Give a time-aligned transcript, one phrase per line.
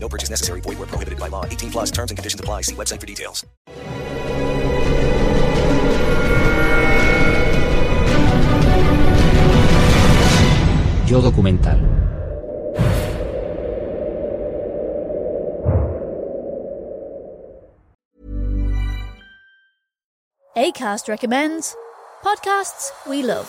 [0.00, 0.60] No purchase necessary.
[0.62, 1.44] Void where prohibited by law.
[1.44, 2.62] 18 plus terms and conditions apply.
[2.62, 3.44] See website for details.
[11.08, 11.80] Yo documental.
[20.54, 21.74] ACAST recommends
[22.22, 23.48] podcasts we love.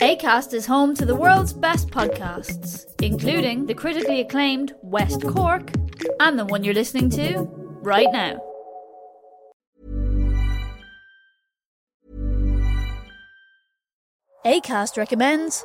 [0.00, 5.70] ACAST is home to the world's best podcasts, including the critically acclaimed West Cork
[6.20, 7.48] and the one you're listening to
[7.82, 8.38] right now.
[14.44, 15.64] ACAST recommends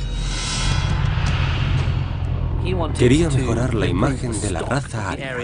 [2.97, 5.35] Quería mejorar la imagen de la raza aria.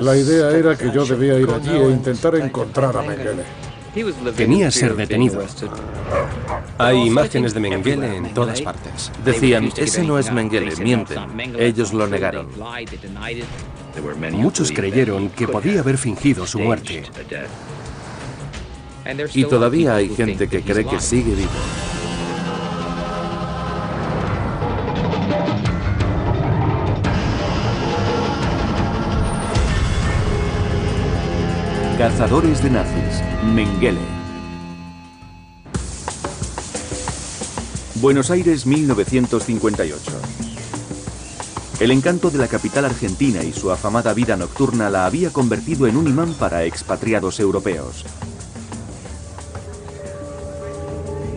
[0.00, 3.42] La idea era que yo debía ir allí e intentar encontrar a Mengele.
[4.36, 5.44] Temía ser detenido.
[6.78, 9.10] Hay imágenes de Mengele en todas partes.
[9.24, 11.20] Decían, ese no es Mengele, mienten.
[11.58, 12.48] Ellos lo negaron.
[14.32, 17.04] Muchos creyeron que podía haber fingido su muerte.
[19.34, 21.50] Y todavía hay gente que cree que sigue vivo.
[32.00, 34.00] Cazadores de nazis, Mengele.
[37.96, 40.10] Buenos Aires 1958.
[41.80, 45.98] El encanto de la capital argentina y su afamada vida nocturna la había convertido en
[45.98, 48.06] un imán para expatriados europeos.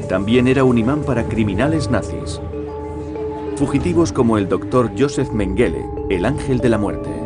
[0.07, 2.39] También era un imán para criminales nazis.
[3.57, 7.22] Fugitivos como el doctor Joseph Mengele, el ángel de la muerte.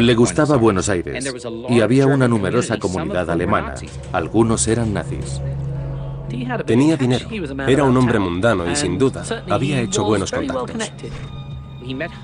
[0.00, 1.34] Le gustaba Buenos Aires
[1.68, 3.74] y había una numerosa comunidad alemana.
[4.12, 5.40] Algunos eran nazis.
[6.64, 7.28] Tenía dinero.
[7.66, 10.92] Era un hombre mundano y sin duda había hecho buenos contactos.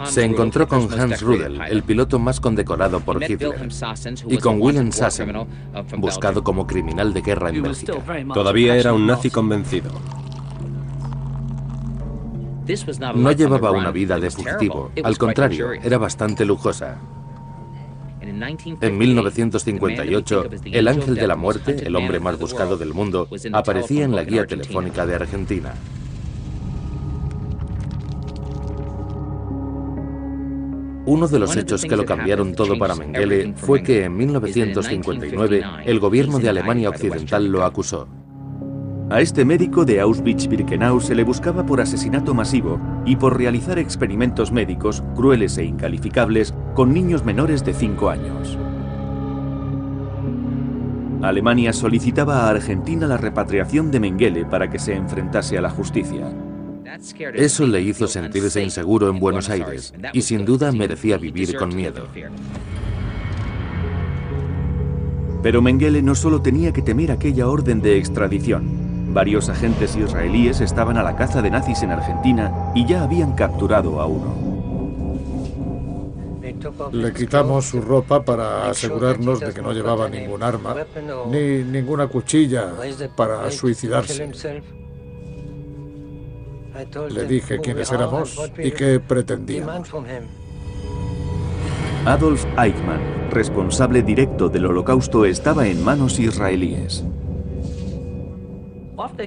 [0.04, 3.68] Se encontró con Hans Rudel, el piloto más condecorado por Hitler,
[4.28, 5.32] y con Wilhelm Sassen,
[5.98, 7.94] buscado como criminal de guerra en Bélgica.
[8.32, 9.90] Todavía era un nazi convencido.
[13.14, 16.98] No llevaba una vida de fugitivo, al contrario, era bastante lujosa.
[18.80, 24.16] En 1958, el ángel de la muerte, el hombre más buscado del mundo, aparecía en
[24.16, 25.74] la guía telefónica de Argentina.
[31.06, 36.00] Uno de los hechos que lo cambiaron todo para Mengele fue que en 1959 el
[36.00, 38.08] gobierno de Alemania Occidental lo acusó.
[39.08, 44.50] A este médico de Auschwitz-Birkenau se le buscaba por asesinato masivo y por realizar experimentos
[44.50, 48.58] médicos crueles e incalificables con niños menores de 5 años.
[51.22, 56.26] Alemania solicitaba a Argentina la repatriación de Mengele para que se enfrentase a la justicia.
[57.34, 62.08] Eso le hizo sentirse inseguro en Buenos Aires y sin duda merecía vivir con miedo.
[65.44, 68.85] Pero Mengele no solo tenía que temer aquella orden de extradición.
[69.16, 73.98] Varios agentes israelíes estaban a la caza de nazis en Argentina y ya habían capturado
[73.98, 74.34] a uno.
[76.92, 80.76] Le quitamos su ropa para asegurarnos de que no llevaba ningún arma,
[81.30, 82.74] ni ninguna cuchilla
[83.16, 84.30] para suicidarse.
[87.08, 89.88] Le dije quiénes éramos y qué pretendíamos.
[92.04, 97.02] Adolf Eichmann, responsable directo del holocausto, estaba en manos israelíes.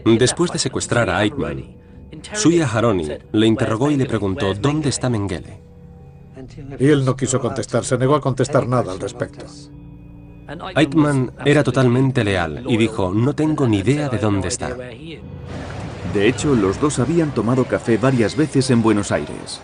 [0.05, 1.75] Después de secuestrar a Eichmann,
[2.33, 5.61] Suya Haroni le interrogó y le preguntó dónde está Mengele.
[6.79, 9.45] Y él no quiso contestar, se negó a contestar nada al respecto.
[10.75, 14.75] Eichmann era totalmente leal y dijo, no tengo ni idea de dónde está.
[14.75, 19.61] De hecho, los dos habían tomado café varias veces en Buenos Aires.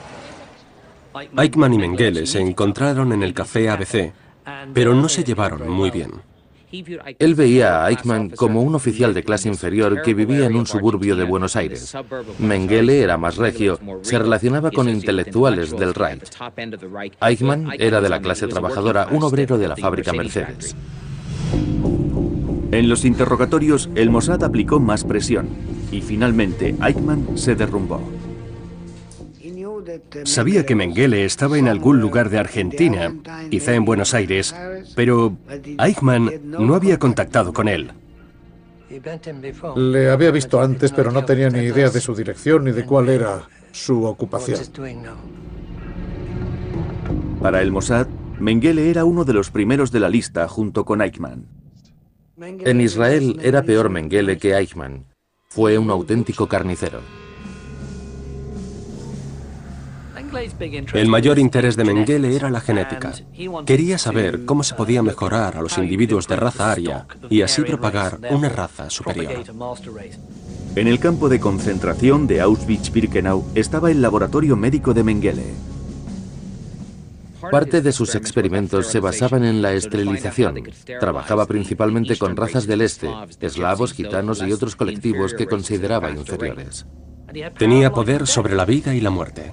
[1.38, 4.14] Eichmann y Mengele se encontraron en el café ABC,
[4.74, 6.12] pero no se llevaron muy bien.
[7.20, 11.16] Él veía a Eichmann como un oficial de clase inferior que vivía en un suburbio
[11.16, 11.96] de Buenos Aires.
[12.40, 16.24] Mengele era más regio, se relacionaba con intelectuales del Reich.
[17.22, 20.76] Eichmann era de la clase trabajadora, un obrero de la fábrica Mercedes.
[22.72, 25.48] En los interrogatorios, el Mossad aplicó más presión
[25.92, 28.02] y finalmente Eichmann se derrumbó.
[30.24, 33.14] Sabía que Mengele estaba en algún lugar de Argentina,
[33.50, 34.56] quizá en Buenos Aires,
[34.96, 35.38] pero
[35.80, 37.92] Eichmann no había contactado con él.
[39.76, 43.10] Le había visto antes, pero no tenía ni idea de su dirección ni de cuál
[43.10, 44.60] era su ocupación.
[47.42, 48.08] Para el Mossad,
[48.40, 51.48] Mengele era uno de los primeros de la lista junto con Eichmann.
[52.38, 55.06] En Israel era peor Mengele que Eichmann.
[55.50, 57.00] Fue un auténtico carnicero.
[60.94, 63.14] El mayor interés de Mengele era la genética.
[63.66, 68.20] Quería saber cómo se podía mejorar a los individuos de raza aria y así propagar
[68.32, 69.44] una raza superior.
[70.76, 75.54] En el campo de concentración de Auschwitz-Birkenau estaba el laboratorio médico de Mengele.
[77.52, 80.64] Parte de sus experimentos se basaban en la esterilización.
[81.00, 83.10] Trabajaba principalmente con razas del este,
[83.40, 86.86] eslavos, gitanos y otros colectivos que consideraba inferiores.
[87.58, 89.52] Tenía poder sobre la vida y la muerte.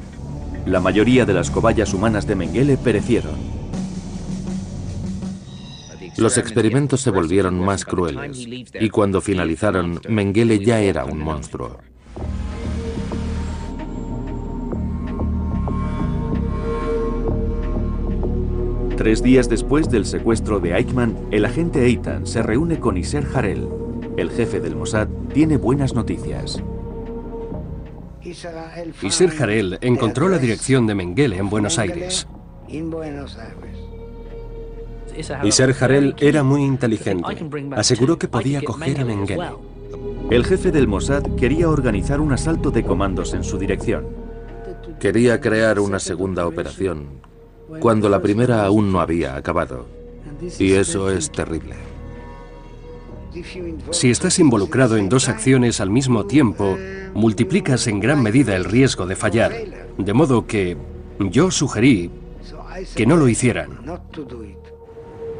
[0.67, 3.35] La mayoría de las cobayas humanas de Mengele perecieron.
[6.17, 8.47] Los experimentos se volvieron más crueles
[8.81, 11.79] y cuando finalizaron, Mengele ya era un monstruo.
[18.97, 23.69] Tres días después del secuestro de Eichmann, el agente Eitan se reúne con Iser Harel.
[24.17, 26.63] El jefe del Mossad tiene buenas noticias.
[29.03, 32.27] Iser Harel encontró la dirección de Mengele en Buenos Aires.
[35.43, 37.37] Iser Harel era muy inteligente.
[37.77, 39.51] Aseguró que podía coger a Mengele.
[40.31, 44.07] El jefe del Mossad quería organizar un asalto de comandos en su dirección.
[44.99, 47.21] Quería crear una segunda operación
[47.81, 49.87] cuando la primera aún no había acabado.
[50.59, 51.92] Y eso es terrible.
[53.91, 56.77] Si estás involucrado en dos acciones al mismo tiempo,
[57.15, 59.53] multiplicas en gran medida el riesgo de fallar.
[59.97, 60.77] De modo que
[61.19, 62.11] yo sugerí
[62.95, 63.71] que no lo hicieran.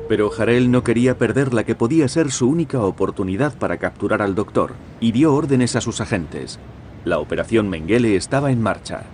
[0.09, 4.35] Pero Jarel no quería perder la que podía ser su única oportunidad para capturar al
[4.35, 6.59] doctor y dio órdenes a sus agentes.
[7.05, 9.05] La operación Mengele estaba en marcha.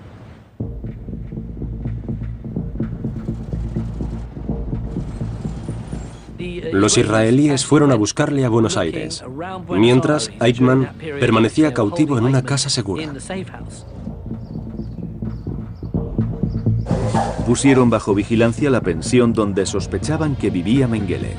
[6.72, 9.24] Los israelíes fueron a buscarle a Buenos Aires,
[9.70, 13.12] mientras Eichmann permanecía cautivo en una casa segura.
[17.46, 21.34] Pusieron bajo vigilancia la pensión donde sospechaban que vivía Mengele.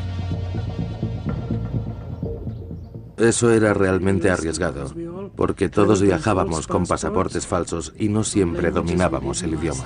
[3.17, 4.93] Eso era realmente arriesgado,
[5.35, 9.83] porque todos viajábamos con pasaportes falsos y no siempre dominábamos el idioma.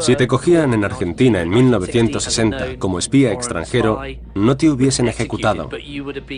[0.00, 4.00] Si te cogían en Argentina en 1960 como espía extranjero,
[4.34, 5.68] no te hubiesen ejecutado,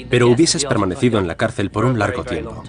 [0.08, 2.62] pero hubieses permanecido en la cárcel por un largo tiempo.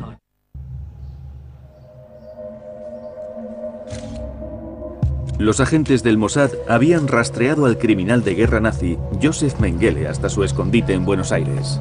[5.37, 10.43] Los agentes del Mossad habían rastreado al criminal de guerra nazi Josef Mengele hasta su
[10.43, 11.79] escondite en Buenos Aires.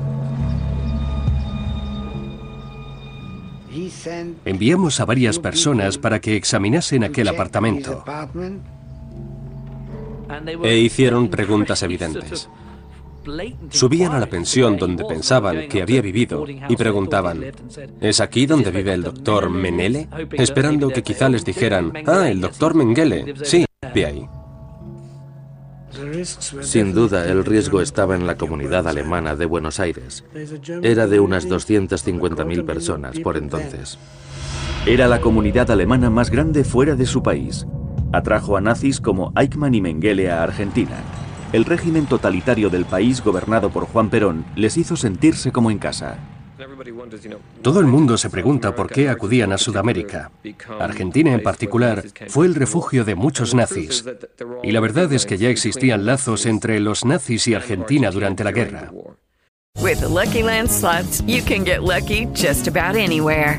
[4.46, 8.02] Enviamos a varias personas para que examinasen aquel apartamento.
[10.62, 12.48] E hicieron preguntas evidentes.
[13.70, 17.44] Subían a la pensión donde pensaban que había vivido y preguntaban,
[18.00, 20.08] ¿es aquí donde vive el doctor Menele?
[20.32, 24.28] Esperando que quizá les dijeran, ah, el doctor Mengele, sí, de ahí.
[26.62, 30.24] Sin duda, el riesgo estaba en la comunidad alemana de Buenos Aires.
[30.82, 33.98] Era de unas 250.000 personas por entonces.
[34.86, 37.66] Era la comunidad alemana más grande fuera de su país.
[38.12, 40.96] Atrajo a nazis como Eichmann y Mengele a Argentina.
[41.52, 46.18] El régimen totalitario del país gobernado por Juan Perón les hizo sentirse como en casa.
[47.62, 50.30] Todo el mundo se pregunta por qué acudían a Sudamérica.
[50.78, 54.04] Argentina en particular fue el refugio de muchos nazis.
[54.62, 58.52] Y la verdad es que ya existían lazos entre los nazis y Argentina durante la
[58.52, 58.90] guerra.
[59.80, 63.58] With Lucky Land slots, you can get lucky just about anywhere.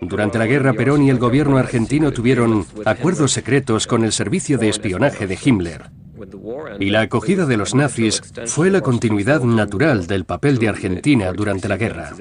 [0.00, 4.68] Durante la guerra, Perón y el gobierno argentino tuvieron acuerdos secretos con el servicio de
[4.68, 5.90] espionaje de Himmler.
[6.78, 11.68] Y la acogida de los nazis fue la continuidad natural del papel de Argentina durante
[11.68, 12.12] la guerra.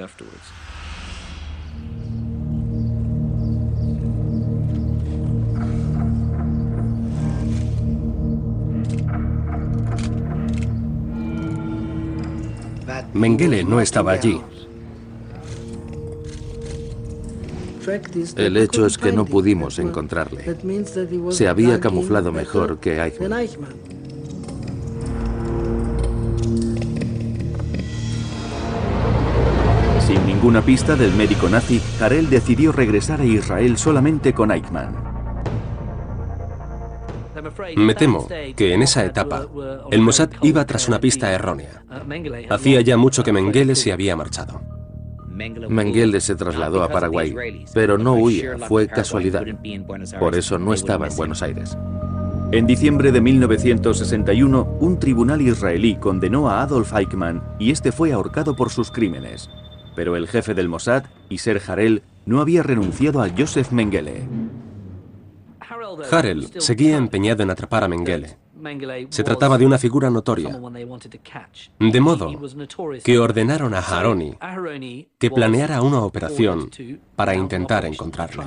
[13.13, 14.41] Mengele no estaba allí.
[18.37, 20.43] El hecho es que no pudimos encontrarle.
[21.29, 23.45] Se había camuflado mejor que Eichmann.
[30.05, 34.95] Sin ninguna pista del médico nazi, Harel decidió regresar a Israel solamente con Eichmann.
[37.75, 39.47] Me temo que en esa etapa
[39.91, 41.83] el Mossad iba tras una pista errónea.
[42.49, 44.73] Hacía ya mucho que Mengele se había marchado.
[45.69, 47.35] Mengele se trasladó a Paraguay,
[47.73, 49.43] pero no huía, fue casualidad.
[50.19, 51.77] Por eso no estaba en Buenos Aires.
[52.51, 58.55] En diciembre de 1961, un tribunal israelí condenó a Adolf Eichmann y este fue ahorcado
[58.55, 59.50] por sus crímenes.
[59.95, 64.27] Pero el jefe del Mossad, Iser Harel, no había renunciado a Joseph Mengele.
[66.12, 68.38] Harel seguía empeñado en atrapar a Mengele.
[69.10, 70.60] Se trataba de una figura notoria.
[71.79, 72.32] De modo
[73.03, 74.36] que ordenaron a Haroni
[75.17, 76.70] que planeara una operación
[77.15, 78.43] para intentar encontrarlo.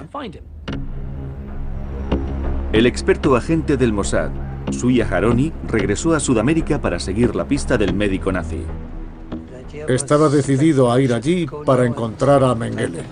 [2.72, 4.30] El experto agente del Mossad,
[4.70, 8.62] Suya Haroni, regresó a Sudamérica para seguir la pista del médico nazi.
[9.88, 13.02] Estaba decidido a ir allí para encontrar a Mengele.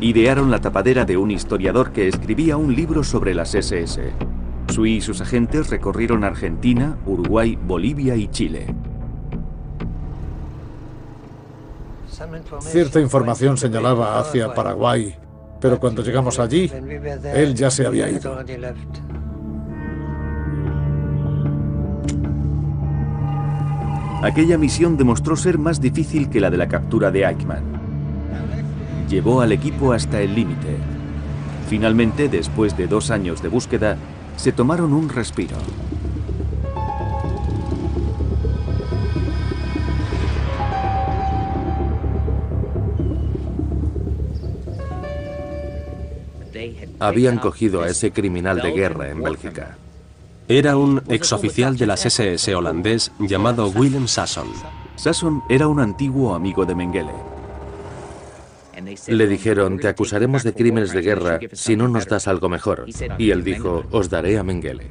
[0.00, 4.12] Idearon la tapadera de un historiador que escribía un libro sobre las SS.
[4.68, 8.66] Sui y sus agentes recorrieron Argentina, Uruguay, Bolivia y Chile.
[12.60, 15.16] Cierta información señalaba hacia Paraguay,
[15.60, 16.70] pero cuando llegamos allí,
[17.34, 18.38] él ya se había ido.
[24.22, 27.78] Aquella misión demostró ser más difícil que la de la captura de Eichmann.
[29.08, 30.76] Llevó al equipo hasta el límite.
[31.68, 33.96] Finalmente, después de dos años de búsqueda,
[34.36, 35.56] se tomaron un respiro.
[47.00, 49.78] Habían cogido a ese criminal de guerra en Bélgica.
[50.48, 54.48] Era un exoficial de las SS holandés llamado Willem Sasson.
[54.96, 57.27] Sasson era un antiguo amigo de Mengele.
[59.08, 62.86] Le dijeron, te acusaremos de crímenes de guerra si no nos das algo mejor.
[63.18, 64.90] Y él dijo, os daré a Mengele.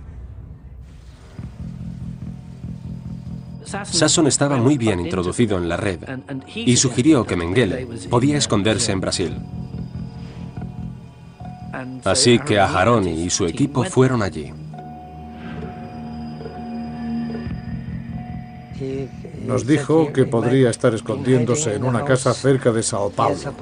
[3.68, 6.00] Sasson estaba muy bien introducido en la red
[6.56, 9.36] y sugirió que Mengele podía esconderse en Brasil.
[12.06, 14.54] Así que Aharoni y su equipo fueron allí.
[19.48, 23.54] Nos dijo que podría estar escondiéndose en una casa cerca de Sao Paulo.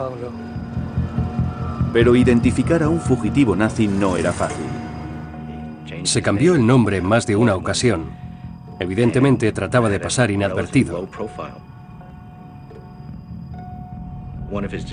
[1.94, 4.66] Pero identificar a un fugitivo nazi no era fácil.
[6.04, 8.10] Se cambió el nombre en más de una ocasión.
[8.80, 11.08] Evidentemente trataba de pasar inadvertido.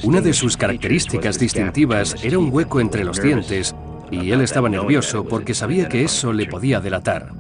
[0.03, 3.75] Una de sus características distintivas era un hueco entre los dientes
[4.11, 7.33] y él estaba nervioso porque sabía que eso le podía delatar.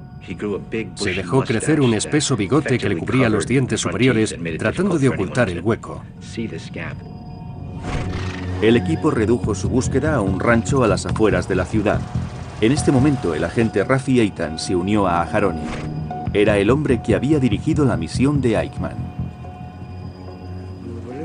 [0.94, 5.50] Se dejó crecer un espeso bigote que le cubría los dientes superiores tratando de ocultar
[5.50, 6.02] el hueco.
[8.60, 12.00] El equipo redujo su búsqueda a un rancho a las afueras de la ciudad.
[12.60, 15.66] En este momento el agente Rafi Eitan se unió a Aharoni.
[16.32, 18.96] Era el hombre que había dirigido la misión de Eichmann.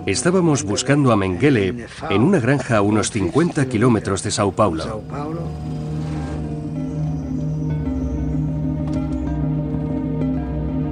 [0.07, 5.03] Estábamos buscando a Mengele en una granja a unos 50 kilómetros de Sao Paulo.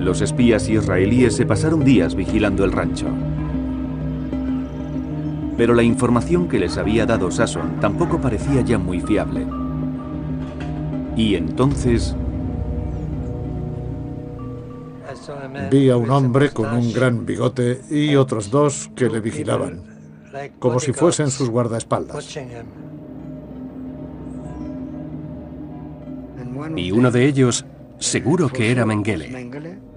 [0.06, 3.08] Los espías israelíes se pasaron días vigilando el rancho.
[5.58, 9.48] Pero la información que les había dado Sasson tampoco parecía ya muy fiable.
[11.18, 12.16] Y entonces...
[15.72, 19.82] Vi a un hombre con un gran bigote y otros dos que le vigilaban,
[20.60, 22.38] como si fuesen sus guardaespaldas.
[26.76, 27.66] Y uno de ellos
[27.98, 29.95] seguro que era Mengele.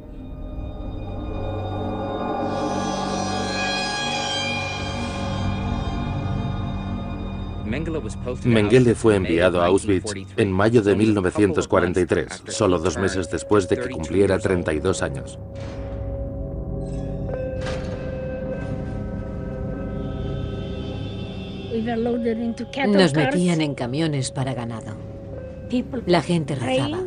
[8.45, 13.91] Mengele fue enviado a Auschwitz en mayo de 1943, solo dos meses después de que
[13.91, 15.39] cumpliera 32 años.
[22.89, 24.97] Nos metían en camiones para ganado.
[26.07, 27.01] La gente rezaba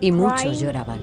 [0.00, 1.00] y muchos lloraban.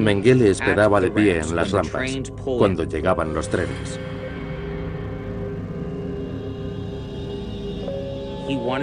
[0.00, 2.10] Mengele esperaba de pie en las rampas
[2.44, 4.00] cuando llegaban los trenes.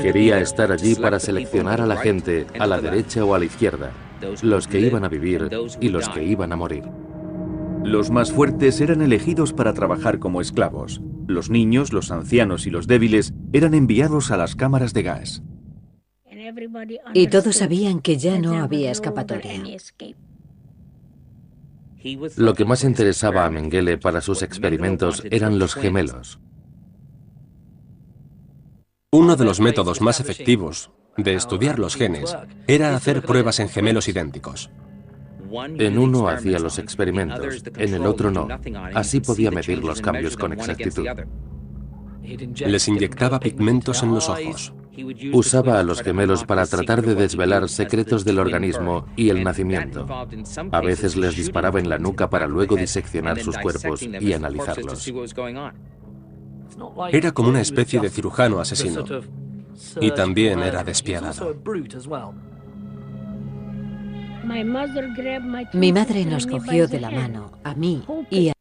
[0.02, 3.92] Quería estar allí para seleccionar a la gente a la derecha o a la izquierda,
[4.42, 6.84] los que iban a vivir y los que iban a morir.
[7.84, 11.02] Los más fuertes eran elegidos para trabajar como esclavos.
[11.28, 15.44] Los niños, los ancianos y los débiles eran enviados a las cámaras de gas.
[17.14, 19.64] Y todos sabían que ya no había escapatoria.
[22.38, 26.40] Lo que más interesaba a Mengele para sus experimentos eran los gemelos.
[29.16, 32.36] Uno de los métodos más efectivos de estudiar los genes
[32.68, 34.70] era hacer pruebas en gemelos idénticos.
[35.78, 38.46] En uno hacía los experimentos, en el otro no.
[38.94, 41.08] Así podía medir los cambios con exactitud.
[42.24, 44.74] Les inyectaba pigmentos en los ojos.
[45.32, 50.06] Usaba a los gemelos para tratar de desvelar secretos del organismo y el nacimiento.
[50.74, 55.10] A veces les disparaba en la nuca para luego diseccionar sus cuerpos y analizarlos.
[57.12, 59.04] Era como una especie de cirujano asesino.
[60.00, 61.56] Y también era despiadado.
[65.74, 68.54] Mi madre nos cogió de la mano, a mí y a...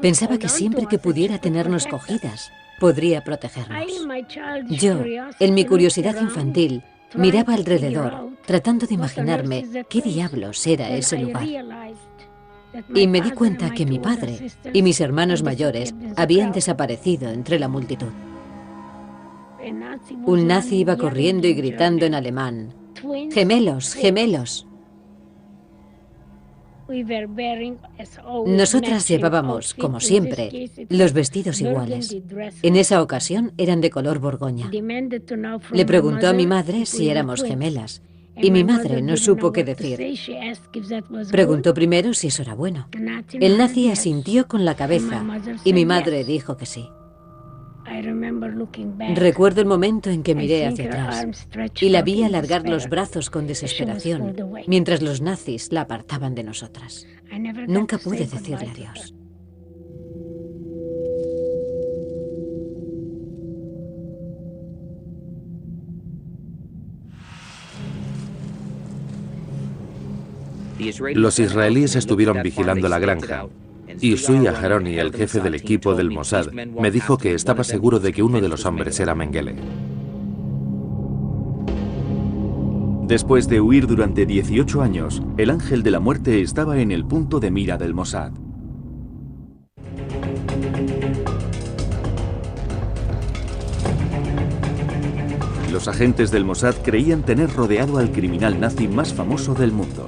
[0.00, 3.86] Pensaba que siempre que pudiera tenernos cogidas, podría protegernos.
[4.68, 5.02] Yo,
[5.38, 6.82] en mi curiosidad infantil,
[7.14, 11.46] miraba alrededor, tratando de imaginarme qué diablos era ese lugar.
[12.94, 17.68] Y me di cuenta que mi padre y mis hermanos mayores habían desaparecido entre la
[17.68, 18.12] multitud.
[20.26, 22.74] Un nazi iba corriendo y gritando en alemán,
[23.32, 24.66] Gemelos, gemelos.
[28.46, 32.16] Nosotras llevábamos, como siempre, los vestidos iguales.
[32.62, 34.70] En esa ocasión eran de color borgoña.
[35.72, 38.02] Le preguntó a mi madre si éramos gemelas
[38.36, 39.98] y mi madre no supo qué decir.
[41.30, 42.88] Preguntó primero si eso era bueno.
[43.32, 45.24] El nazi asintió con la cabeza
[45.64, 46.88] y mi madre dijo que sí.
[49.14, 51.48] Recuerdo el momento en que miré hacia atrás
[51.80, 54.34] y la vi alargar los brazos con desesperación
[54.66, 57.06] mientras los nazis la apartaban de nosotras.
[57.66, 59.14] Nunca pude decirle adiós.
[71.14, 73.46] Los israelíes estuvieron vigilando la granja
[74.00, 78.12] y Sui Aharoni, el jefe del equipo del Mossad, me dijo que estaba seguro de
[78.12, 79.56] que uno de los hombres era Mengele.
[83.06, 87.40] Después de huir durante 18 años, el ángel de la muerte estaba en el punto
[87.40, 88.32] de mira del Mossad.
[95.70, 100.06] Los agentes del Mossad creían tener rodeado al criminal nazi más famoso del mundo.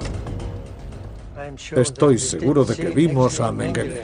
[1.75, 4.03] Estoy seguro de que vimos a Mengele.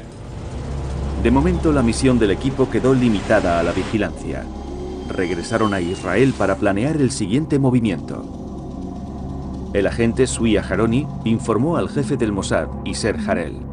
[1.24, 4.44] De momento la misión del equipo quedó limitada a la vigilancia.
[5.08, 9.70] Regresaron a Israel para planear el siguiente movimiento.
[9.74, 13.71] El agente Sui Haroni informó al jefe del Mossad, Iser Harel.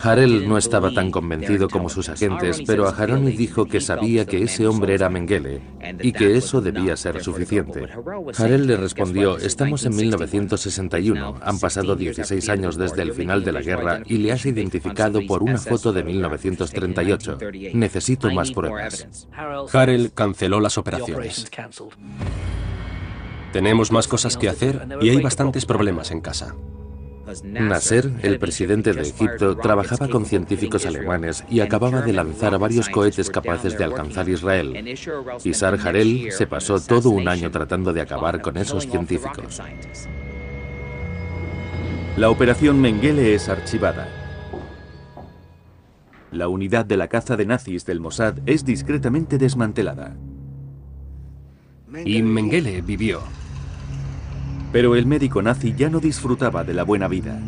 [0.00, 4.66] Harel no estaba tan convencido como sus agentes, pero Aharoni dijo que sabía que ese
[4.66, 5.60] hombre era Mengele
[6.00, 7.88] y que eso debía ser suficiente.
[8.36, 13.60] Harel le respondió, estamos en 1961, han pasado 16 años desde el final de la
[13.60, 17.38] guerra y le has identificado por una foto de 1938.
[17.74, 19.28] Necesito más pruebas.
[19.72, 21.50] Harel canceló las operaciones.
[23.52, 26.54] Tenemos más cosas que hacer y hay bastantes problemas en casa.
[27.44, 33.30] Nasser, el presidente de Egipto, trabajaba con científicos alemanes y acababa de lanzar varios cohetes
[33.30, 34.96] capaces de alcanzar Israel.
[35.44, 39.60] Y Sar Harel se pasó todo un año tratando de acabar con esos científicos.
[42.16, 44.08] La operación Mengele es archivada.
[46.30, 50.16] La unidad de la caza de nazis del Mossad es discretamente desmantelada.
[52.04, 53.20] Y Mengele vivió.
[54.72, 57.38] Pero el médico nazi ya no disfrutaba de la buena vida.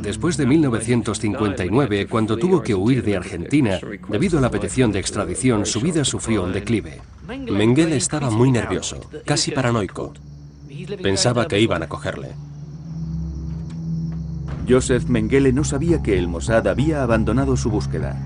[0.00, 5.66] Después de 1959, cuando tuvo que huir de Argentina, debido a la petición de extradición,
[5.66, 7.02] su vida sufrió un declive.
[7.28, 10.14] Mengele estaba muy nervioso, casi paranoico.
[11.02, 12.28] Pensaba que iban a cogerle.
[14.68, 18.16] Joseph Mengele no sabía que el Mossad había abandonado su búsqueda.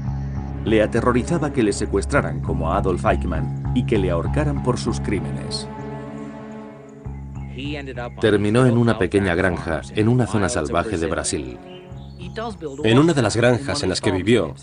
[0.64, 5.00] Le aterrorizaba que le secuestraran como a Adolf Eichmann y que le ahorcaran por sus
[5.00, 5.66] crímenes.
[8.20, 11.58] Terminó en una pequeña granja, en una zona salvaje de Brasil.
[12.84, 14.54] En una de las granjas en las que vivió,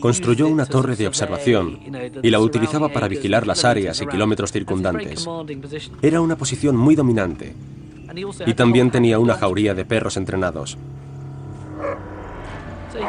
[0.00, 1.80] construyó una torre de observación
[2.22, 5.26] y la utilizaba para vigilar las áreas y kilómetros circundantes.
[6.02, 7.54] Era una posición muy dominante
[8.46, 10.78] y también tenía una jauría de perros entrenados.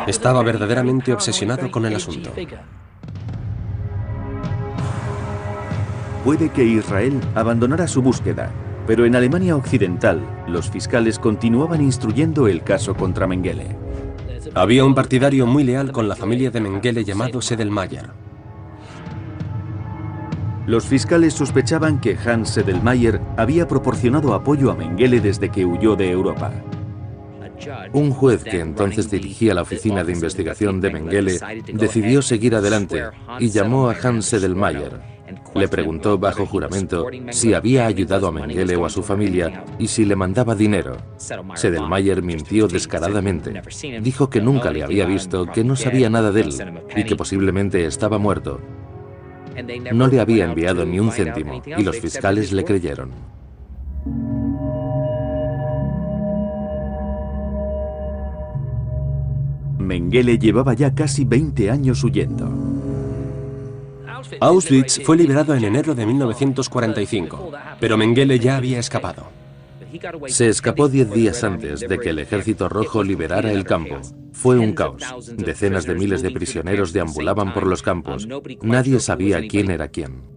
[0.07, 2.31] Estaba verdaderamente obsesionado con el asunto.
[6.23, 8.51] Puede que Israel abandonara su búsqueda,
[8.87, 13.75] pero en Alemania Occidental, los fiscales continuaban instruyendo el caso contra Mengele.
[14.55, 18.09] Había un partidario muy leal con la familia de Mengele llamado Sedelmayer.
[20.65, 26.09] Los fiscales sospechaban que Hans Sedelmayer había proporcionado apoyo a Mengele desde que huyó de
[26.09, 26.51] Europa.
[27.91, 31.39] Un juez que entonces dirigía la oficina de investigación de Mengele
[31.73, 33.03] decidió seguir adelante
[33.39, 35.16] y llamó a Hans Sedelmayer.
[35.55, 40.05] Le preguntó bajo juramento si había ayudado a Mengele o a su familia y si
[40.05, 40.97] le mandaba dinero.
[41.55, 43.61] Sedelmayer mintió descaradamente.
[44.01, 46.53] Dijo que nunca le había visto, que no sabía nada de él
[46.95, 48.59] y que posiblemente estaba muerto.
[49.91, 53.11] No le había enviado ni un céntimo y los fiscales le creyeron.
[59.79, 62.76] Mengele llevaba ya casi 20 años huyendo.
[64.39, 69.27] Auschwitz fue liberado en enero de 1945, pero Mengele ya había escapado.
[70.27, 74.01] Se escapó diez días antes de que el Ejército Rojo liberara el campo.
[74.33, 75.03] Fue un caos.
[75.35, 78.27] Decenas de miles de prisioneros deambulaban por los campos.
[78.61, 80.36] Nadie sabía quién era quién.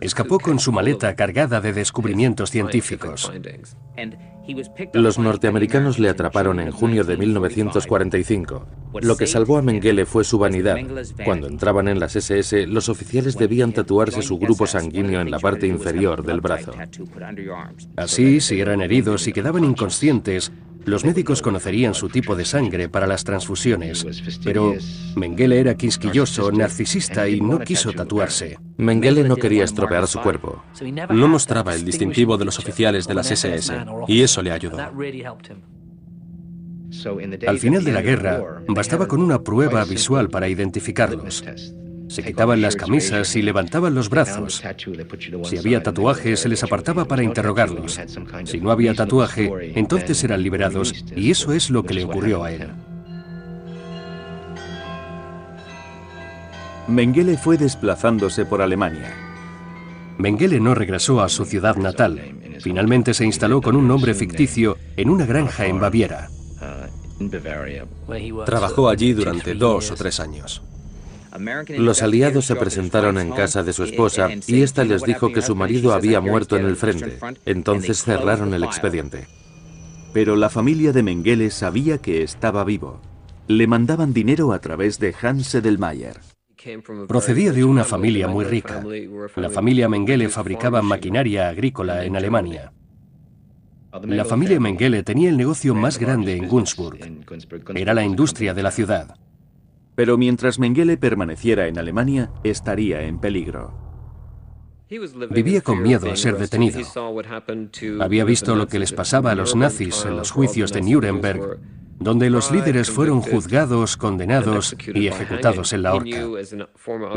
[0.00, 3.30] Escapó con su maleta cargada de descubrimientos científicos.
[4.94, 8.66] Los norteamericanos le atraparon en junio de 1945.
[9.02, 10.78] Lo que salvó a Mengele fue su vanidad.
[11.24, 15.66] Cuando entraban en las SS, los oficiales debían tatuarse su grupo sanguíneo en la parte
[15.66, 16.72] inferior del brazo.
[17.96, 20.50] Así, si eran heridos y quedaban inconscientes,
[20.88, 24.06] los médicos conocerían su tipo de sangre para las transfusiones,
[24.42, 24.74] pero
[25.14, 28.58] Mengele era quisquilloso, narcisista y no quiso tatuarse.
[28.76, 30.62] Mengele no quería estropear su cuerpo.
[31.10, 33.72] No mostraba el distintivo de los oficiales de las SS,
[34.06, 34.78] y eso le ayudó.
[37.46, 41.44] Al final de la guerra, bastaba con una prueba visual para identificarlos.
[42.08, 44.62] Se quitaban las camisas y levantaban los brazos.
[45.44, 48.00] Si había tatuaje, se les apartaba para interrogarlos.
[48.44, 52.52] Si no había tatuaje, entonces eran liberados y eso es lo que le ocurrió a
[52.52, 52.68] él.
[56.88, 59.12] Mengele fue desplazándose por Alemania.
[60.16, 62.18] Mengele no regresó a su ciudad natal.
[62.60, 66.28] Finalmente se instaló con un nombre ficticio en una granja en Baviera.
[68.46, 70.62] Trabajó allí durante dos o tres años.
[71.76, 75.54] Los aliados se presentaron en casa de su esposa y ésta les dijo que su
[75.54, 77.18] marido había muerto en el frente.
[77.44, 79.26] Entonces cerraron el expediente.
[80.12, 83.00] Pero la familia de Mengele sabía que estaba vivo.
[83.46, 86.20] Le mandaban dinero a través de Hans Edelmayer.
[87.06, 88.84] Procedía de una familia muy rica.
[89.36, 92.72] La familia Mengele fabricaba maquinaria agrícola en Alemania.
[94.02, 96.98] La familia Mengele tenía el negocio más grande en Günzburg.
[97.74, 99.16] Era la industria de la ciudad.
[99.98, 103.74] Pero mientras Mengele permaneciera en Alemania, estaría en peligro.
[105.28, 106.78] Vivía con miedo a ser detenido.
[108.00, 111.58] Había visto lo que les pasaba a los nazis en los juicios de Nuremberg,
[111.98, 116.28] donde los líderes fueron juzgados, condenados y ejecutados en la horca.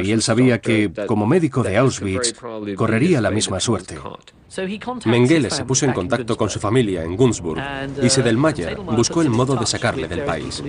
[0.01, 2.33] Y él sabía que, como médico de Auschwitz,
[2.75, 3.99] correría la misma suerte.
[5.05, 7.61] Mengele se puso en contacto con su familia en Günzburg
[8.01, 10.63] y Sedelmayer buscó el modo de sacarle del país.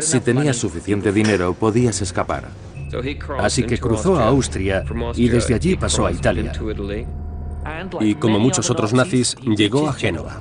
[0.00, 2.48] Si tenías suficiente dinero, podías escapar.
[3.38, 6.52] Así que cruzó a Austria y desde allí pasó a Italia.
[8.00, 10.40] Y como muchos otros nazis, llegó a Génova.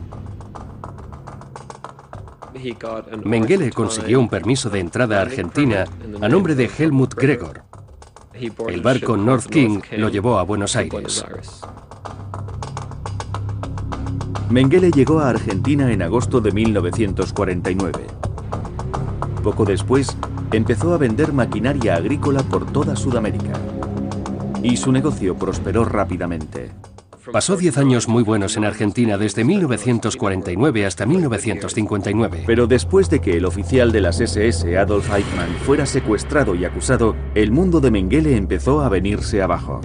[3.23, 5.85] Mengele consiguió un permiso de entrada a Argentina
[6.21, 7.63] a nombre de Helmut Gregor.
[8.33, 11.25] El barco North King lo llevó a Buenos Aires.
[14.49, 18.07] Mengele llegó a Argentina en agosto de 1949.
[19.41, 20.15] Poco después,
[20.51, 23.53] empezó a vender maquinaria agrícola por toda Sudamérica.
[24.61, 26.71] Y su negocio prosperó rápidamente.
[27.31, 32.43] Pasó 10 años muy buenos en Argentina desde 1949 hasta 1959.
[32.47, 37.15] Pero después de que el oficial de las SS, Adolf Eichmann, fuera secuestrado y acusado,
[37.35, 39.81] el mundo de Mengele empezó a venirse abajo.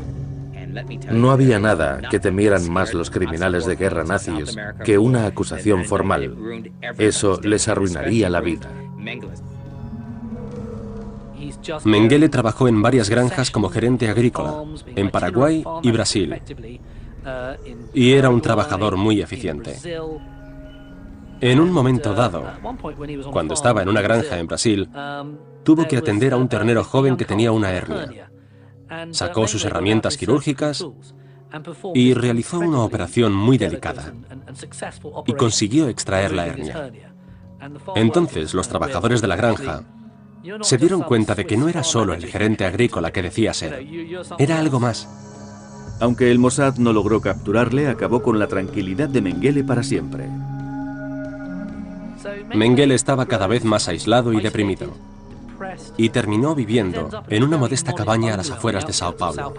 [1.10, 6.36] No había nada que temieran más los criminales de guerra nazis que una acusación formal.
[6.98, 8.70] Eso les arruinaría la vida.
[11.84, 14.64] Mengele trabajó en varias granjas como gerente agrícola,
[14.94, 16.40] en Paraguay y Brasil,
[17.92, 19.76] y era un trabajador muy eficiente.
[21.40, 22.44] En un momento dado,
[23.30, 24.88] cuando estaba en una granja en Brasil,
[25.62, 28.30] tuvo que atender a un ternero joven que tenía una hernia.
[29.10, 30.86] Sacó sus herramientas quirúrgicas
[31.94, 34.12] y realizó una operación muy delicada
[35.26, 36.90] y consiguió extraer la hernia.
[37.96, 39.82] Entonces los trabajadores de la granja
[40.60, 43.86] se dieron cuenta de que no era solo el gerente agrícola que decía ser,
[44.38, 45.08] era algo más.
[46.00, 50.28] Aunque el Mossad no logró capturarle, acabó con la tranquilidad de Mengele para siempre.
[52.54, 54.92] Mengele estaba cada vez más aislado y deprimido,
[55.96, 59.54] y terminó viviendo en una modesta cabaña a las afueras de Sao Paulo.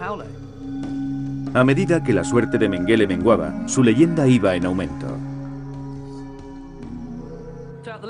[1.54, 5.15] A medida que la suerte de Mengele menguaba, su leyenda iba en aumento.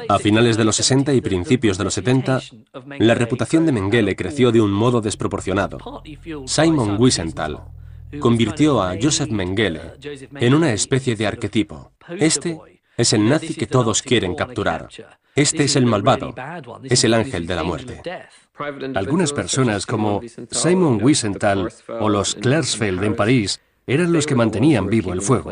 [0.09, 2.41] A finales de los 60 y principios de los 70,
[2.99, 5.77] la reputación de Mengele creció de un modo desproporcionado.
[6.45, 7.59] Simon Wiesenthal
[8.19, 9.93] convirtió a Joseph Mengele
[10.39, 11.91] en una especie de arquetipo.
[12.19, 12.57] Este
[12.97, 14.89] es el nazi que todos quieren capturar.
[15.35, 16.33] Este es el malvado.
[16.83, 18.01] Es el ángel de la muerte.
[18.95, 25.11] Algunas personas como Simon Wiesenthal o los Klarsfeld en París eran los que mantenían vivo
[25.11, 25.51] el fuego.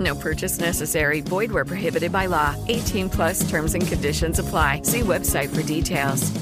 [0.00, 1.20] No purchase necessary.
[1.20, 2.54] Void where prohibited by law.
[2.68, 4.80] 18 plus terms and conditions apply.
[4.82, 6.32] See website for details.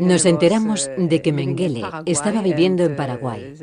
[0.00, 3.54] Nos enteramos de que Mengele estaba viviendo en Paraguay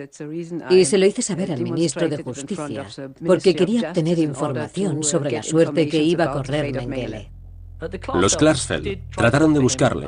[0.72, 2.88] y se lo hice saber al ministro de Justicia
[3.24, 7.32] porque quería obtener información sobre la suerte que iba a correr Mengele.
[8.16, 10.08] Los Klarsfeld trataron de buscarle,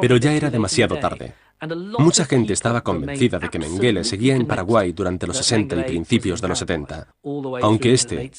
[0.00, 1.34] pero ya era demasiado tarde.
[1.98, 6.40] Mucha gente estaba convencida de que Mengele seguía en Paraguay durante los 60 y principios
[6.40, 7.08] de los 70,
[7.62, 8.30] aunque este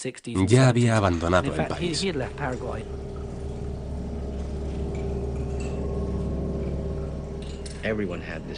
[0.47, 2.05] ya había abandonado el país.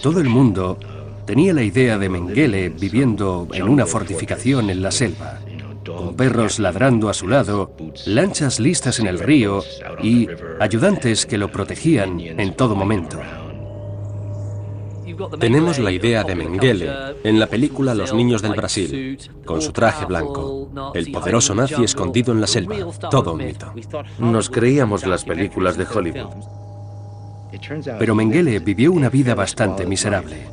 [0.02, 0.78] Todo el mundo
[1.26, 5.40] tenía la idea de Mengele viviendo en una fortificación en la selva,
[5.86, 7.74] con perros ladrando a su lado,
[8.06, 9.64] lanchas listas en el río
[10.02, 10.28] y
[10.60, 13.20] ayudantes que lo protegían en todo momento.
[15.40, 16.90] Tenemos la idea de Mengele
[17.24, 22.34] en la película Los niños del Brasil, con su traje blanco, el poderoso nazi escondido
[22.34, 22.76] en la selva,
[23.10, 23.74] todo un mito.
[24.20, 26.30] Nos creíamos las películas de Hollywood.
[28.00, 30.48] Pero Mengele vivió una vida bastante miserable.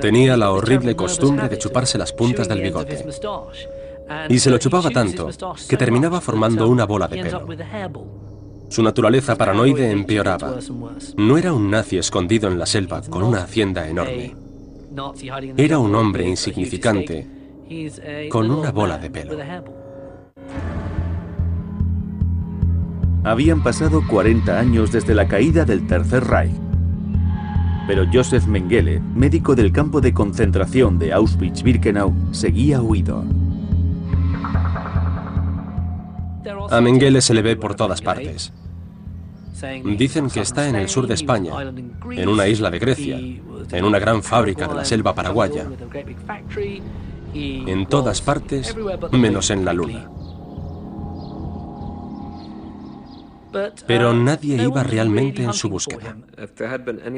[0.00, 3.04] Tenía la horrible costumbre de chuparse las puntas del bigote.
[4.28, 5.28] Y se lo chupaba tanto
[5.68, 7.46] que terminaba formando una bola de pelo.
[8.70, 10.54] Su naturaleza paranoide empeoraba.
[11.16, 14.36] No era un nazi escondido en la selva con una hacienda enorme.
[15.56, 17.26] Era un hombre insignificante
[18.30, 19.36] con una bola de pelo.
[23.24, 26.54] Habían pasado 40 años desde la caída del Tercer Reich.
[27.88, 33.24] Pero Joseph Mengele, médico del campo de concentración de Auschwitz-Birkenau, seguía huido.
[36.70, 38.52] A Mengele se le ve por todas partes.
[39.84, 41.52] Dicen que está en el sur de España,
[42.10, 45.66] en una isla de Grecia, en una gran fábrica de la selva paraguaya.
[47.34, 48.76] En todas partes,
[49.12, 50.10] menos en la Luna.
[53.86, 56.16] Pero nadie iba realmente en su búsqueda.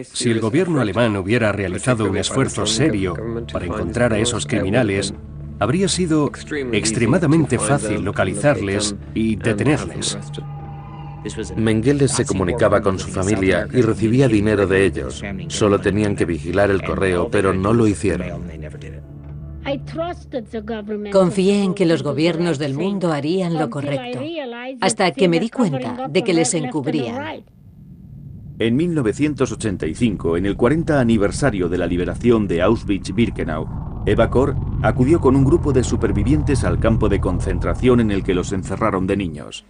[0.02, 3.14] Si el gobierno alemán hubiera realizado un esfuerzo serio
[3.52, 5.14] para encontrar a esos criminales,
[5.58, 6.30] habría sido
[6.72, 10.18] extremadamente fácil localizarles y detenerles.
[11.56, 15.22] Mengele se comunicaba con su familia y recibía dinero de ellos.
[15.48, 18.42] Solo tenían que vigilar el correo, pero no lo hicieron.
[21.12, 24.20] Confié en que los gobiernos del mundo harían lo correcto,
[24.80, 27.44] hasta que me di cuenta de que les encubrían.
[28.58, 35.36] En 1985, en el 40 aniversario de la liberación de Auschwitz-Birkenau, Eva Kor acudió con
[35.36, 39.64] un grupo de supervivientes al campo de concentración en el que los encerraron de niños.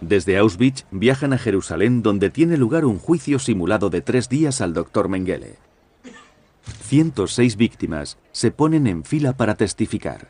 [0.00, 4.72] Desde Auschwitz viajan a Jerusalén donde tiene lugar un juicio simulado de tres días al
[4.72, 5.56] doctor Mengele.
[6.82, 10.28] 106 víctimas se ponen en fila para testificar.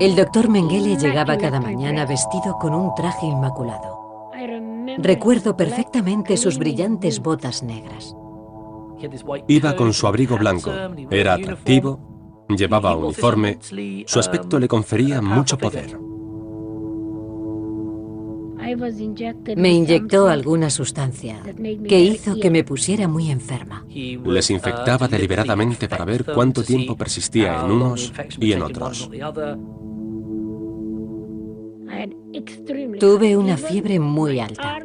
[0.00, 3.98] El doctor Mengele llegaba cada mañana vestido con un traje inmaculado.
[4.96, 8.14] Recuerdo perfectamente sus brillantes botas negras.
[9.46, 10.72] Iba con su abrigo blanco,
[11.10, 13.58] era atractivo, llevaba uniforme,
[14.06, 15.98] su aspecto le confería mucho poder.
[19.56, 21.40] Me inyectó alguna sustancia
[21.88, 23.86] que hizo que me pusiera muy enferma.
[23.88, 29.10] Les infectaba deliberadamente para ver cuánto tiempo persistía en unos y en otros.
[32.98, 34.78] Tuve una fiebre muy alta.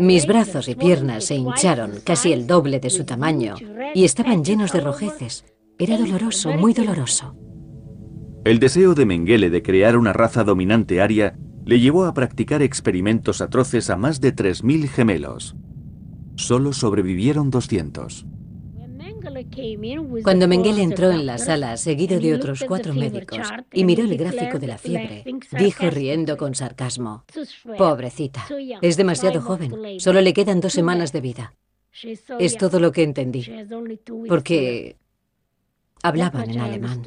[0.00, 3.54] Mis brazos y piernas se hincharon casi el doble de su tamaño
[3.94, 5.44] y estaban llenos de rojeces.
[5.78, 7.34] Era doloroso, muy doloroso.
[8.44, 13.40] El deseo de Mengele de crear una raza dominante aria le llevó a practicar experimentos
[13.40, 15.56] atroces a más de 3.000 gemelos.
[16.36, 18.26] Solo sobrevivieron 200.
[20.22, 24.58] Cuando Mengele entró en la sala, seguido de otros cuatro médicos, y miró el gráfico
[24.58, 25.24] de la fiebre,
[25.58, 27.24] dijo riendo con sarcasmo,
[27.76, 28.46] Pobrecita,
[28.82, 31.54] es demasiado joven, solo le quedan dos semanas de vida.
[32.38, 33.46] Es todo lo que entendí,
[34.28, 34.96] porque
[36.02, 37.02] hablaban en alemán.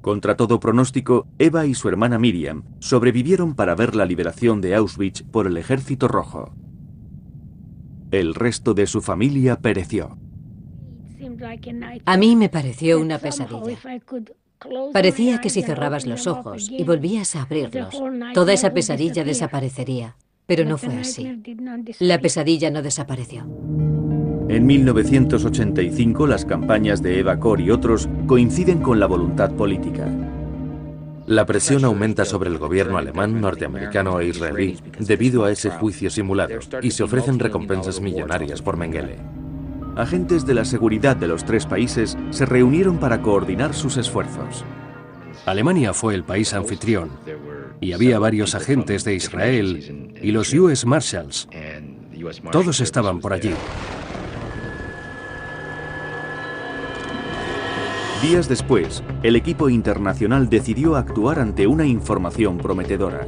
[0.00, 5.22] Contra todo pronóstico, Eva y su hermana Miriam sobrevivieron para ver la liberación de Auschwitz
[5.22, 6.54] por el Ejército Rojo.
[8.10, 10.18] El resto de su familia pereció.
[12.04, 13.78] A mí me pareció una pesadilla.
[14.92, 18.02] Parecía que si cerrabas los ojos y volvías a abrirlos,
[18.34, 20.16] toda esa pesadilla desaparecería.
[20.46, 21.40] Pero no fue así.
[22.00, 23.46] La pesadilla no desapareció.
[24.48, 30.08] En 1985 las campañas de Eva Kor y otros coinciden con la voluntad política.
[31.30, 36.58] La presión aumenta sobre el gobierno alemán, norteamericano e israelí debido a ese juicio simulado
[36.82, 39.16] y se ofrecen recompensas millonarias por Mengele.
[39.94, 44.64] Agentes de la seguridad de los tres países se reunieron para coordinar sus esfuerzos.
[45.46, 47.10] Alemania fue el país anfitrión
[47.80, 51.48] y había varios agentes de Israel y los US Marshals.
[52.50, 53.54] Todos estaban por allí.
[58.22, 63.26] Días después, el equipo internacional decidió actuar ante una información prometedora.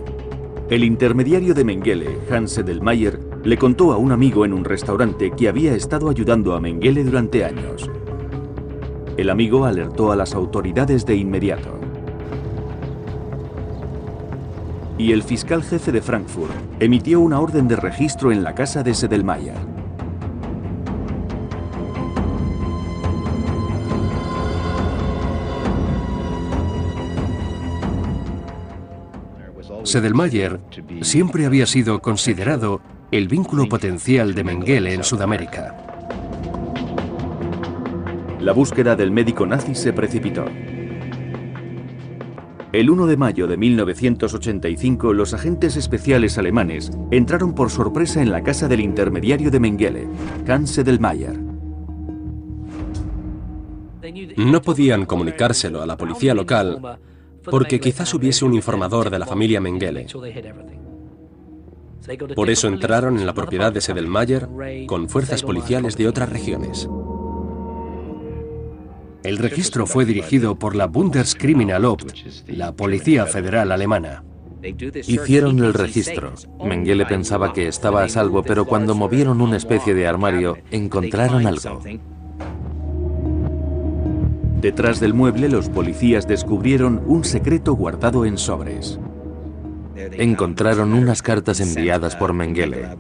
[0.69, 5.49] El intermediario de Mengele, Hans Edelmayer, le contó a un amigo en un restaurante que
[5.49, 7.91] había estado ayudando a Mengele durante años.
[9.17, 11.71] El amigo alertó a las autoridades de inmediato.
[14.99, 18.93] Y el fiscal jefe de Frankfurt emitió una orden de registro en la casa de
[18.93, 19.82] Sedelmayer.
[29.85, 30.61] Sedelmayer
[31.01, 32.81] siempre había sido considerado
[33.11, 35.77] el vínculo potencial de Mengele en Sudamérica.
[38.41, 40.45] La búsqueda del médico nazi se precipitó.
[42.73, 48.43] El 1 de mayo de 1985, los agentes especiales alemanes entraron por sorpresa en la
[48.43, 50.09] casa del intermediario de Mengele,
[50.49, 51.39] Hans Sedelmayer.
[54.37, 56.99] No podían comunicárselo a la policía local
[57.45, 60.07] porque quizás hubiese un informador de la familia Mengele.
[62.35, 64.49] Por eso entraron en la propiedad de Sedelmayer
[64.87, 66.89] con fuerzas policiales de otras regiones.
[69.23, 72.13] El registro fue dirigido por la Bundeskriminalamt,
[72.49, 74.25] la Policía Federal Alemana.
[74.63, 76.33] Hicieron el registro.
[76.65, 81.83] Mengele pensaba que estaba a salvo, pero cuando movieron una especie de armario, encontraron algo.
[84.63, 89.01] Detrás del mueble, los policías descubrieron un secreto guardado en sobres.
[89.97, 92.97] Encontraron unas cartas enviadas por Mengele.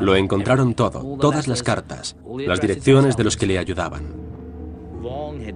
[0.00, 2.16] Lo encontraron todo, todas las cartas,
[2.46, 4.04] las direcciones de los que le ayudaban.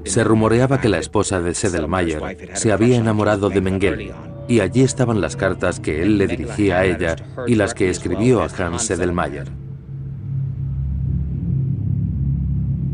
[0.04, 4.12] Se rumoreaba que la esposa de Sedelmayer se había enamorado de Mengele,
[4.46, 7.16] y allí estaban las cartas que él le dirigía a ella
[7.46, 9.48] y las que escribió a Hans Sedelmayer.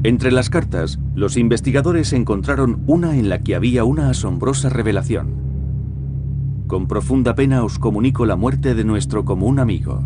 [0.04, 5.42] Entre las cartas, los investigadores encontraron una en la que había una asombrosa revelación.
[6.66, 10.02] Con profunda pena os comunico la muerte de nuestro común amigo.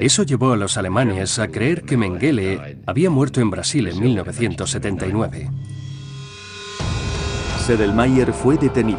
[0.00, 5.50] Eso llevó a los alemanes a creer que Mengele había muerto en Brasil en 1979.
[7.64, 8.98] Sedelmayer fue detenido.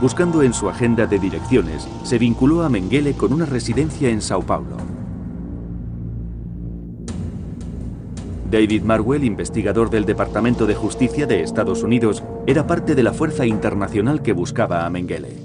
[0.00, 4.42] Buscando en su agenda de direcciones, se vinculó a Mengele con una residencia en Sao
[4.42, 4.89] Paulo.
[8.50, 13.46] David Marwell, investigador del Departamento de Justicia de Estados Unidos, era parte de la fuerza
[13.46, 15.36] internacional que buscaba a Mengele.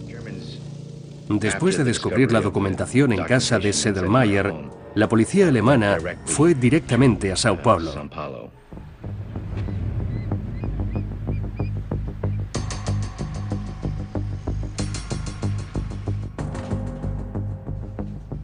[1.30, 4.52] Después de descubrir la documentación en casa de Sedelmayer,
[4.96, 7.92] la policía alemana fue directamente a Sao Paulo.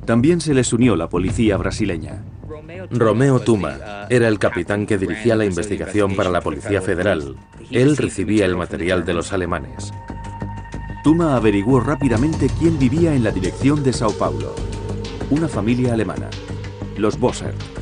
[0.06, 2.31] También se les unió la policía brasileña.
[2.90, 7.36] Romeo Tuma era el capitán que dirigía la investigación para la Policía Federal.
[7.70, 9.94] Él recibía el material de los alemanes.
[11.04, 14.56] Tuma averiguó rápidamente quién vivía en la dirección de Sao Paulo.
[15.30, 16.30] Una familia alemana,
[16.98, 17.81] los Bossert.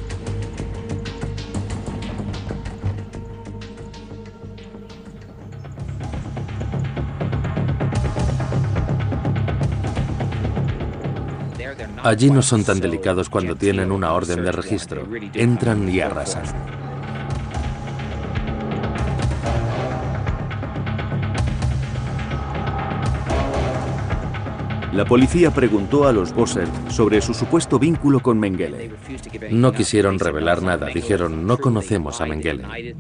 [12.03, 15.07] Allí no son tan delicados cuando tienen una orden de registro.
[15.33, 16.43] Entran y arrasan.
[24.93, 28.91] La policía preguntó a los Bossert sobre su supuesto vínculo con Mengele.
[29.51, 32.95] No quisieron revelar nada, dijeron no conocemos a Mengele.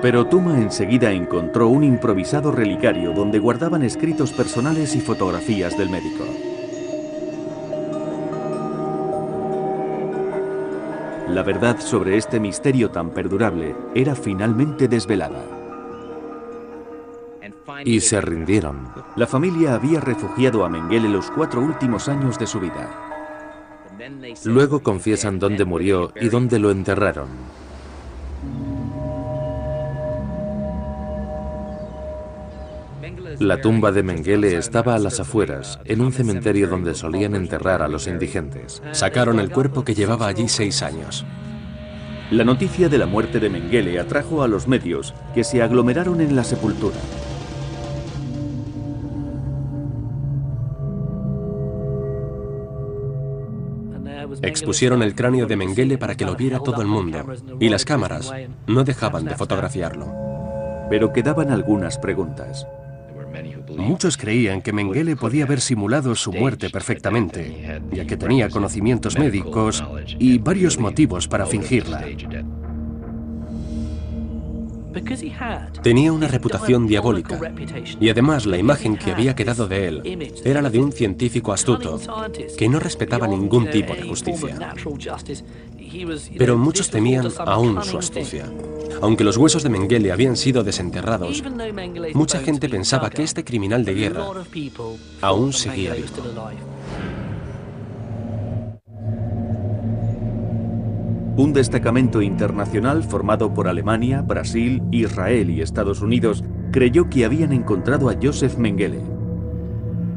[0.00, 6.24] Pero Tuma enseguida encontró un improvisado relicario donde guardaban escritos personales y fotografías del médico.
[11.28, 15.42] La verdad sobre este misterio tan perdurable era finalmente desvelada.
[17.84, 18.88] Y se rindieron.
[19.16, 22.88] La familia había refugiado a Mengele los cuatro últimos años de su vida.
[24.44, 27.28] Luego confiesan dónde murió y dónde lo enterraron.
[33.40, 37.88] La tumba de Mengele estaba a las afueras, en un cementerio donde solían enterrar a
[37.88, 38.82] los indigentes.
[38.90, 41.24] Sacaron el cuerpo que llevaba allí seis años.
[42.32, 46.34] La noticia de la muerte de Mengele atrajo a los medios, que se aglomeraron en
[46.34, 46.96] la sepultura.
[54.42, 57.24] Expusieron el cráneo de Mengele para que lo viera todo el mundo,
[57.60, 58.32] y las cámaras
[58.66, 60.12] no dejaban de fotografiarlo.
[60.90, 62.66] Pero quedaban algunas preguntas.
[63.76, 69.84] Muchos creían que Mengele podía haber simulado su muerte perfectamente, ya que tenía conocimientos médicos
[70.18, 72.04] y varios motivos para fingirla.
[75.82, 77.40] Tenía una reputación diabólica
[78.00, 82.00] y además la imagen que había quedado de él era la de un científico astuto
[82.56, 84.74] que no respetaba ningún tipo de justicia.
[86.36, 88.50] Pero muchos temían aún su astucia.
[89.00, 91.42] Aunque los huesos de Mengele habían sido desenterrados,
[92.14, 94.24] mucha gente pensaba que este criminal de guerra
[95.20, 96.08] aún seguía vivo.
[101.38, 108.10] Un destacamento internacional formado por Alemania, Brasil, Israel y Estados Unidos creyó que habían encontrado
[108.10, 109.00] a Joseph Mengele.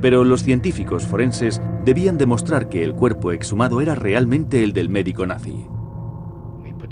[0.01, 5.27] Pero los científicos forenses debían demostrar que el cuerpo exhumado era realmente el del médico
[5.27, 5.67] nazi.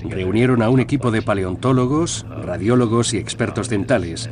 [0.08, 4.30] Reunieron a un equipo de paleontólogos, radiólogos y expertos dentales.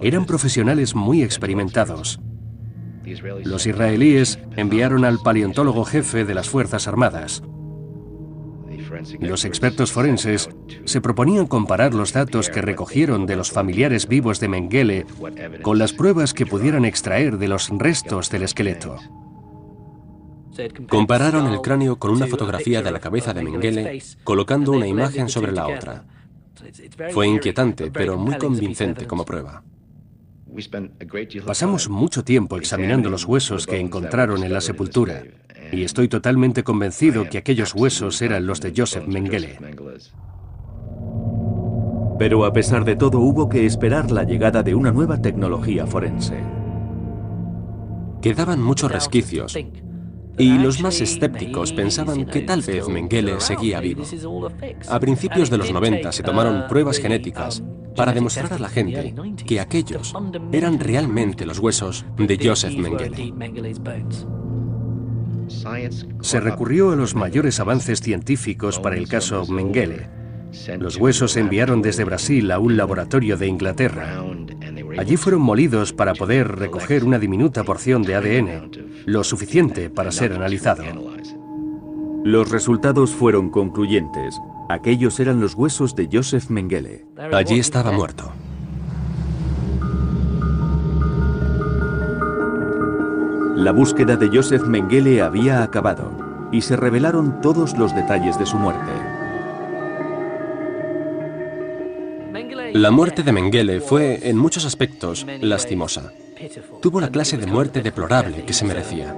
[0.00, 2.20] Eran profesionales muy experimentados.
[3.42, 7.42] Los israelíes enviaron al paleontólogo jefe de las Fuerzas Armadas.
[9.20, 10.48] Los expertos forenses
[10.84, 15.06] se proponían comparar los datos que recogieron de los familiares vivos de Mengele
[15.62, 18.96] con las pruebas que pudieran extraer de los restos del esqueleto.
[20.88, 25.52] Compararon el cráneo con una fotografía de la cabeza de Mengele, colocando una imagen sobre
[25.52, 26.04] la otra.
[27.12, 29.62] Fue inquietante, pero muy convincente como prueba.
[31.44, 35.22] Pasamos mucho tiempo examinando los huesos que encontraron en la sepultura
[35.72, 39.58] y estoy totalmente convencido que aquellos huesos eran los de Joseph Mengele.
[42.18, 46.42] Pero a pesar de todo hubo que esperar la llegada de una nueva tecnología forense.
[48.22, 49.56] Quedaban muchos resquicios
[50.38, 54.04] y los más escépticos pensaban que tal vez Mengele seguía vivo.
[54.88, 57.62] A principios de los 90 se tomaron pruebas genéticas
[57.94, 59.14] para demostrar a la gente
[59.46, 60.14] que aquellos
[60.52, 63.32] eran realmente los huesos de Joseph Mengele.
[66.20, 70.08] Se recurrió a los mayores avances científicos para el caso Mengele.
[70.78, 74.22] Los huesos se enviaron desde Brasil a un laboratorio de Inglaterra.
[74.98, 78.70] Allí fueron molidos para poder recoger una diminuta porción de ADN,
[79.04, 80.84] lo suficiente para ser analizado.
[82.24, 84.40] Los resultados fueron concluyentes.
[84.68, 87.06] Aquellos eran los huesos de Joseph Mengele.
[87.32, 88.32] Allí estaba muerto.
[93.56, 96.12] La búsqueda de Joseph Mengele había acabado
[96.52, 98.92] y se revelaron todos los detalles de su muerte.
[102.74, 106.12] La muerte de Mengele fue, en muchos aspectos, lastimosa.
[106.82, 109.16] Tuvo la clase de muerte deplorable que se merecía.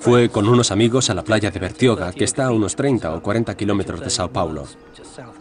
[0.00, 3.22] Fue con unos amigos a la playa de Bertioga, que está a unos 30 o
[3.22, 4.64] 40 kilómetros de Sao Paulo,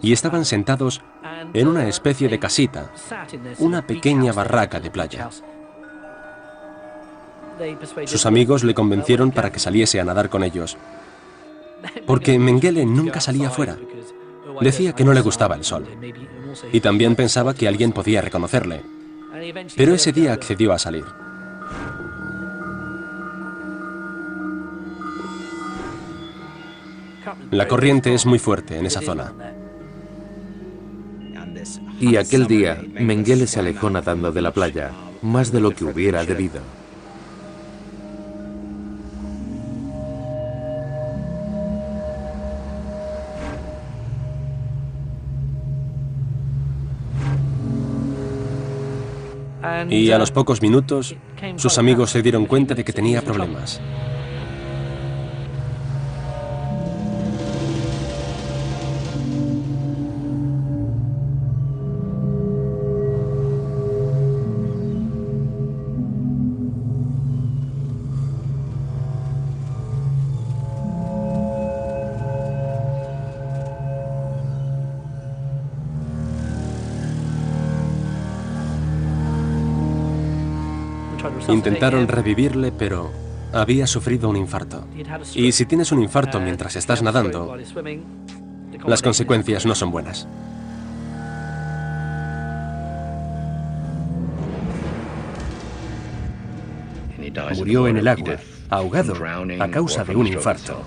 [0.01, 1.01] y estaban sentados
[1.53, 2.91] en una especie de casita,
[3.59, 5.29] una pequeña barraca de playa.
[8.05, 10.77] Sus amigos le convencieron para que saliese a nadar con ellos,
[12.05, 13.77] porque Mengele nunca salía fuera.
[14.61, 15.85] Decía que no le gustaba el sol.
[16.71, 18.81] Y también pensaba que alguien podía reconocerle.
[19.75, 21.05] Pero ese día accedió a salir.
[27.51, 29.33] La corriente es muy fuerte en esa zona.
[31.99, 34.91] Y aquel día, Mengele se alejó nadando de la playa,
[35.21, 36.61] más de lo que hubiera debido.
[49.89, 51.15] Y a los pocos minutos,
[51.57, 53.81] sus amigos se dieron cuenta de que tenía problemas.
[81.47, 83.11] Intentaron revivirle, pero
[83.53, 84.85] había sufrido un infarto.
[85.35, 87.55] Y si tienes un infarto mientras estás nadando,
[88.85, 90.27] las consecuencias no son buenas.
[97.55, 98.37] Murió en el agua,
[98.69, 99.13] ahogado,
[99.59, 100.81] a causa de un infarto.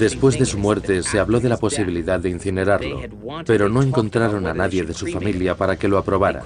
[0.00, 3.00] Después de su muerte se habló de la posibilidad de incinerarlo,
[3.46, 6.42] pero no encontraron a nadie de su familia para que lo aprobara.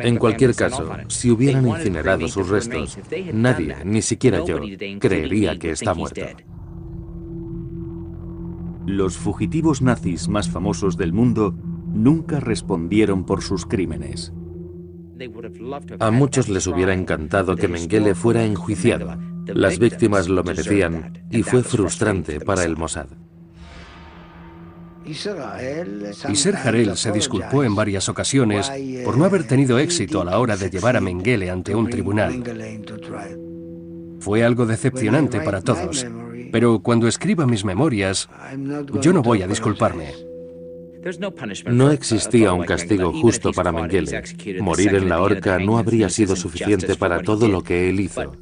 [0.00, 2.98] En cualquier caso, si hubieran incinerado sus restos,
[3.32, 4.60] nadie, ni siquiera yo,
[4.98, 6.22] creería que está muerto.
[8.86, 11.54] Los fugitivos nazis más famosos del mundo
[11.92, 14.32] nunca respondieron por sus crímenes.
[16.00, 19.16] A muchos les hubiera encantado que Mengele fuera enjuiciado,
[19.46, 23.06] las víctimas lo merecían y fue frustrante para el Mossad.
[25.04, 28.70] Isser Harel se disculpó en varias ocasiones
[29.04, 32.42] por no haber tenido éxito a la hora de llevar a Mengele ante un tribunal.
[34.20, 36.06] Fue algo decepcionante para todos,
[36.52, 38.28] pero cuando escriba mis memorias,
[39.00, 40.12] yo no voy a disculparme.
[41.66, 44.22] No existía un castigo justo para Mengele.
[44.60, 48.36] Morir en la horca no habría sido suficiente para todo lo que él hizo.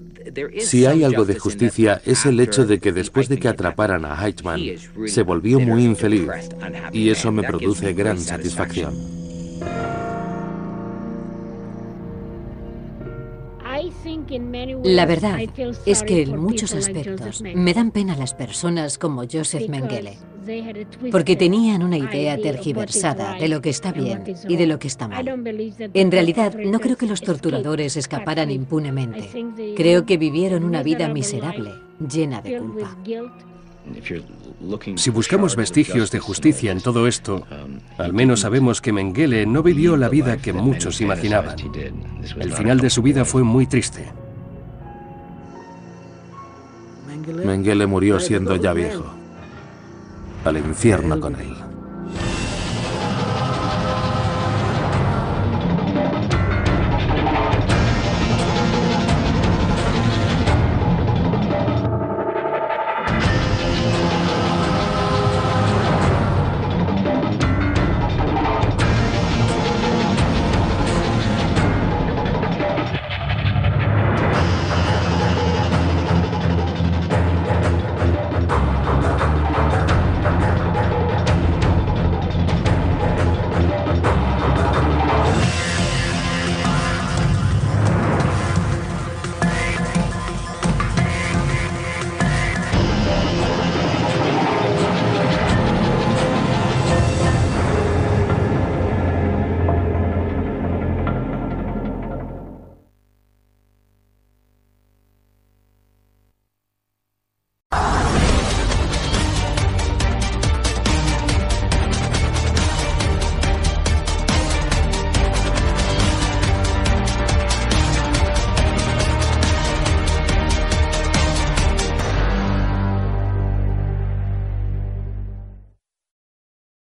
[0.61, 4.15] Si hay algo de justicia es el hecho de que después de que atraparan a
[4.27, 4.61] Heitman,
[5.07, 6.29] se volvió muy infeliz.
[6.93, 8.95] y eso me produce gran satisfacción.
[14.85, 15.41] La verdad
[15.87, 20.19] es que en muchos aspectos me dan pena las personas como Joseph Mengele,
[21.11, 25.09] porque tenían una idea tergiversada de lo que está bien y de lo que está
[25.09, 25.29] mal.
[25.29, 29.29] En realidad, no creo que los torturadores escaparan impunemente.
[29.77, 32.97] Creo que vivieron una vida miserable, llena de culpa.
[34.97, 37.47] Si buscamos vestigios de justicia en todo esto,
[37.99, 41.57] al menos sabemos que Mengele no vivió la vida que muchos imaginaban.
[42.39, 44.07] El final de su vida fue muy triste.
[47.45, 49.05] Mengele murió siendo ya viejo.
[50.45, 51.60] Al infierno con él.